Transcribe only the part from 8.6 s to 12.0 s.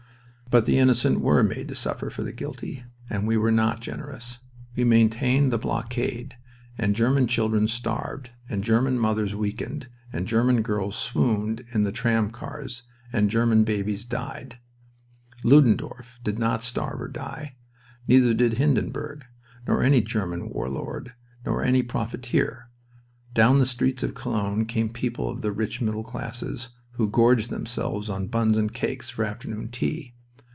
German mothers weakened, and German girls swooned in the